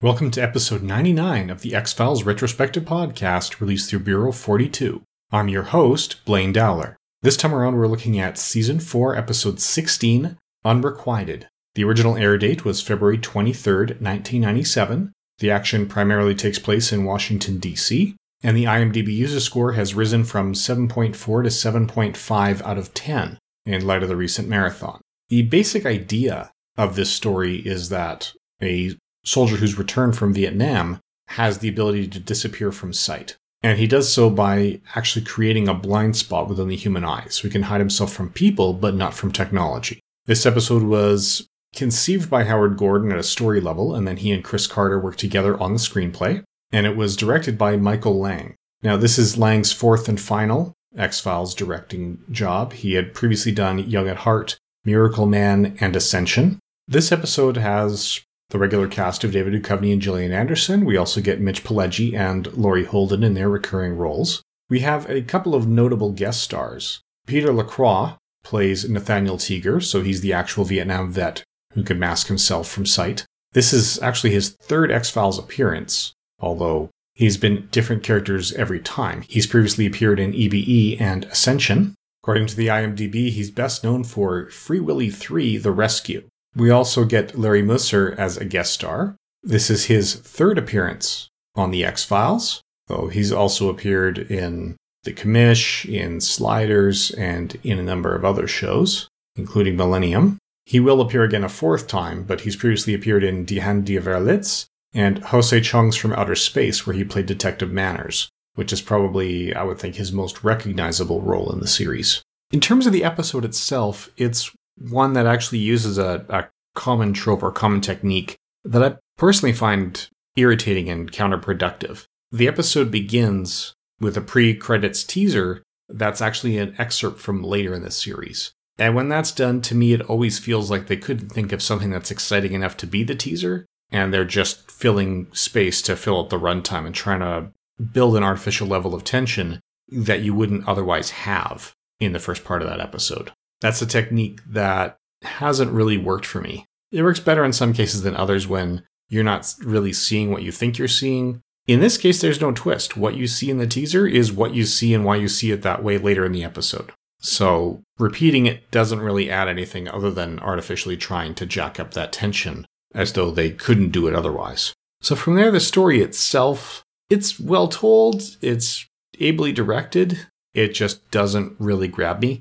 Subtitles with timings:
[0.00, 5.02] Welcome to episode 99 of the X Files Retrospective Podcast released through Bureau 42.
[5.32, 6.96] I'm your host, Blaine Dowler.
[7.22, 11.48] This time around, we're looking at Season 4, Episode 16, Unrequited.
[11.74, 15.12] The original air date was February 23rd, 1997.
[15.40, 20.22] The action primarily takes place in Washington, D.C., and the IMDb user score has risen
[20.22, 23.36] from 7.4 to 7.5 out of 10
[23.66, 25.00] in light of the recent marathon.
[25.28, 28.96] The basic idea of this story is that a
[29.28, 33.36] soldier who's returned from Vietnam has the ability to disappear from sight.
[33.62, 37.42] And he does so by actually creating a blind spot within the human eye, so
[37.42, 40.00] he can hide himself from people, but not from technology.
[40.26, 44.44] This episode was conceived by Howard Gordon at a story level, and then he and
[44.44, 46.42] Chris Carter worked together on the screenplay,
[46.72, 48.54] and it was directed by Michael Lange.
[48.82, 52.72] Now, this is Lange's fourth and final X Files directing job.
[52.72, 56.60] He had previously done Young at Heart, Miracle Man, and Ascension.
[56.86, 58.20] This episode has
[58.50, 60.84] the regular cast of David Duchovny and Gillian Anderson.
[60.84, 64.42] We also get Mitch Pileggi and Laurie Holden in their recurring roles.
[64.70, 67.00] We have a couple of notable guest stars.
[67.26, 71.42] Peter Lacroix plays Nathaniel Teager, so he's the actual Vietnam vet
[71.74, 73.26] who can mask himself from sight.
[73.52, 79.22] This is actually his third X Files appearance, although he's been different characters every time.
[79.28, 81.94] He's previously appeared in EBE and Ascension.
[82.22, 86.28] According to the IMDb, he's best known for Free Willy 3 The Rescue,
[86.58, 89.16] we also get Larry Musser as a guest star.
[89.42, 95.12] This is his third appearance on The X Files, though he's also appeared in The
[95.12, 100.38] Commish, in Sliders, and in a number of other shows, including Millennium.
[100.66, 103.94] He will appear again a fourth time, but he's previously appeared in Die Hand die
[103.94, 109.54] Verletzt and Jose Chung's From Outer Space, where he played Detective Manners, which is probably,
[109.54, 112.22] I would think, his most recognizable role in the series.
[112.50, 117.42] In terms of the episode itself, it's one that actually uses a, a common trope
[117.42, 122.04] or common technique that I personally find irritating and counterproductive.
[122.30, 127.82] The episode begins with a pre credits teaser that's actually an excerpt from later in
[127.82, 128.52] the series.
[128.78, 131.90] And when that's done, to me, it always feels like they couldn't think of something
[131.90, 136.28] that's exciting enough to be the teaser, and they're just filling space to fill up
[136.28, 137.50] the runtime and trying to
[137.82, 142.62] build an artificial level of tension that you wouldn't otherwise have in the first part
[142.62, 143.32] of that episode.
[143.60, 146.66] That's a technique that hasn't really worked for me.
[146.92, 150.52] It works better in some cases than others when you're not really seeing what you
[150.52, 151.40] think you're seeing.
[151.66, 152.96] In this case, there's no twist.
[152.96, 155.62] What you see in the teaser is what you see and why you see it
[155.62, 156.92] that way later in the episode.
[157.20, 162.12] So repeating it doesn't really add anything other than artificially trying to jack up that
[162.12, 164.72] tension as though they couldn't do it otherwise.
[165.00, 168.86] So from there, the story itself, it's well told, it's
[169.20, 172.40] ably directed, it just doesn't really grab me.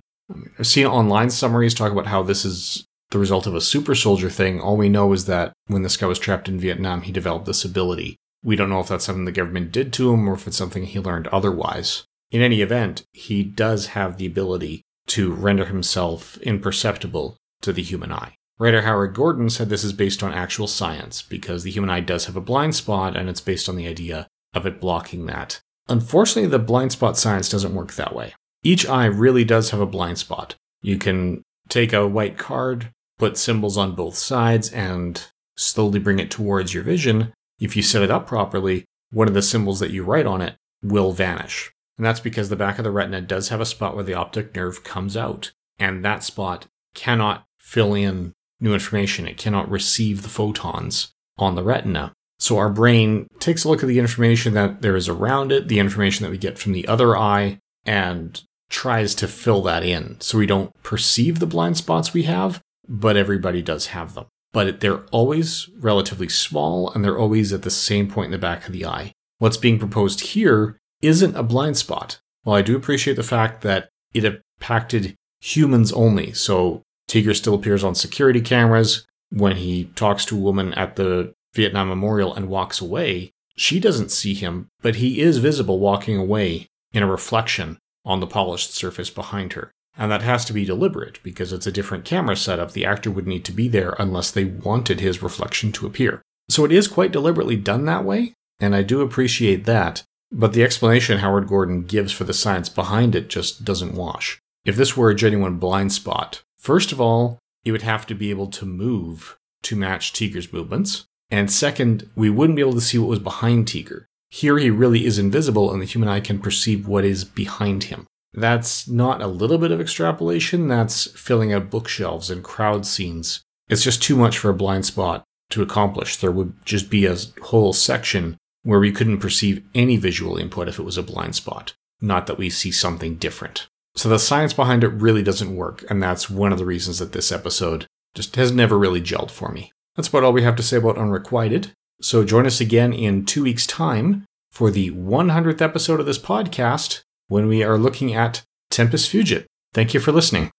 [0.59, 4.29] I've seen online summaries talk about how this is the result of a super soldier
[4.29, 4.59] thing.
[4.59, 7.63] All we know is that when this guy was trapped in Vietnam, he developed this
[7.63, 8.17] ability.
[8.43, 10.83] We don't know if that's something the government did to him or if it's something
[10.83, 12.03] he learned otherwise.
[12.31, 18.11] In any event, he does have the ability to render himself imperceptible to the human
[18.11, 18.35] eye.
[18.59, 22.25] Writer Howard Gordon said this is based on actual science because the human eye does
[22.25, 25.61] have a blind spot and it's based on the idea of it blocking that.
[25.87, 28.33] Unfortunately, the blind spot science doesn't work that way.
[28.63, 30.55] Each eye really does have a blind spot.
[30.81, 35.25] You can take a white card, put symbols on both sides, and
[35.55, 37.33] slowly bring it towards your vision.
[37.59, 40.55] If you set it up properly, one of the symbols that you write on it
[40.83, 41.71] will vanish.
[41.97, 44.55] And that's because the back of the retina does have a spot where the optic
[44.55, 49.27] nerve comes out, and that spot cannot fill in new information.
[49.27, 52.13] It cannot receive the photons on the retina.
[52.39, 55.79] So our brain takes a look at the information that there is around it, the
[55.79, 60.37] information that we get from the other eye, and tries to fill that in so
[60.37, 64.25] we don't perceive the blind spots we have, but everybody does have them.
[64.53, 68.65] But they're always relatively small and they're always at the same point in the back
[68.65, 69.13] of the eye.
[69.39, 72.19] What's being proposed here isn't a blind spot.
[72.43, 77.83] While I do appreciate the fact that it impacted humans only, so Teager still appears
[77.83, 79.05] on security cameras.
[79.29, 84.11] When he talks to a woman at the Vietnam Memorial and walks away, she doesn't
[84.11, 89.11] see him, but he is visible walking away in a reflection on the polished surface
[89.11, 89.71] behind her.
[89.95, 92.71] And that has to be deliberate because it's a different camera setup.
[92.71, 96.21] The actor would need to be there unless they wanted his reflection to appear.
[96.49, 100.03] So it is quite deliberately done that way, and I do appreciate that.
[100.31, 104.39] But the explanation Howard Gordon gives for the science behind it just doesn't wash.
[104.65, 108.29] If this were a genuine blind spot, first of all, it would have to be
[108.29, 111.05] able to move to match Teager's movements.
[111.29, 114.05] And second, we wouldn't be able to see what was behind Teager.
[114.29, 118.05] Here he really is invisible and the human eye can perceive what is behind him.
[118.33, 123.41] That's not a little bit of extrapolation, that's filling out bookshelves and crowd scenes.
[123.69, 126.17] It's just too much for a blind spot to accomplish.
[126.17, 130.77] There would just be a whole section where we couldn't perceive any visual input if
[130.77, 133.67] it was a blind spot, not that we see something different.
[133.95, 137.13] So the science behind it really doesn't work, and that's one of the reasons that
[137.13, 139.71] this episode just has never really gelled for me.
[139.95, 141.71] That's about all we have to say about Unrequited.
[142.01, 147.01] So join us again in two weeks' time for the 100th episode of this podcast
[147.27, 149.45] when we are looking at Tempus Fugit.
[149.73, 150.51] Thank you for listening.